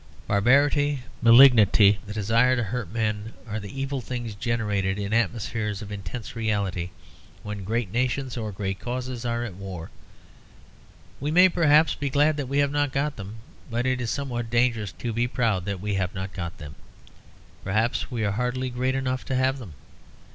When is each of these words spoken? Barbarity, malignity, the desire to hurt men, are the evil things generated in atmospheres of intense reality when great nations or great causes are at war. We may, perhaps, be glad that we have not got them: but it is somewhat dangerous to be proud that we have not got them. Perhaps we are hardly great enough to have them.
Barbarity, 0.27 1.03
malignity, 1.21 1.99
the 2.07 2.11
desire 2.13 2.55
to 2.55 2.63
hurt 2.63 2.91
men, 2.91 3.33
are 3.47 3.59
the 3.59 3.79
evil 3.79 4.01
things 4.01 4.33
generated 4.33 4.97
in 4.97 5.13
atmospheres 5.13 5.83
of 5.83 5.91
intense 5.91 6.35
reality 6.35 6.89
when 7.43 7.63
great 7.63 7.91
nations 7.91 8.35
or 8.35 8.51
great 8.51 8.79
causes 8.79 9.25
are 9.25 9.43
at 9.43 9.53
war. 9.53 9.91
We 11.19 11.29
may, 11.29 11.49
perhaps, 11.49 11.93
be 11.93 12.09
glad 12.09 12.35
that 12.37 12.49
we 12.49 12.57
have 12.57 12.71
not 12.71 12.91
got 12.91 13.15
them: 13.15 13.35
but 13.69 13.85
it 13.85 14.01
is 14.01 14.09
somewhat 14.09 14.49
dangerous 14.49 14.91
to 14.93 15.13
be 15.13 15.27
proud 15.27 15.65
that 15.65 15.79
we 15.79 15.93
have 15.93 16.15
not 16.15 16.33
got 16.33 16.57
them. 16.57 16.73
Perhaps 17.63 18.09
we 18.09 18.25
are 18.25 18.31
hardly 18.31 18.71
great 18.71 18.95
enough 18.95 19.23
to 19.25 19.35
have 19.35 19.59
them. 19.59 19.75